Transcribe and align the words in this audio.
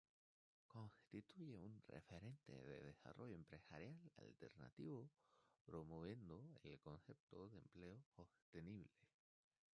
Constituye 0.67 1.61
un 1.61 1.79
referente 1.87 2.53
de 2.53 2.81
desarrollo 2.81 3.35
empresarial 3.35 3.95
alternativo 4.17 5.07
promoviendo 5.63 6.41
el 6.63 6.79
concepto 6.79 7.47
de 7.49 7.59
empleo 7.59 8.01
sostenible. 8.15 9.05